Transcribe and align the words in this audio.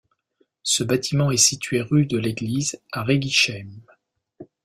Ce 0.63 0.83
bâtiment 0.83 1.29
est 1.29 1.37
situé 1.37 1.79
rue 1.83 2.07
de 2.07 2.17
l'Église 2.17 2.79
à 2.91 3.03
Réguisheim. 3.03 3.69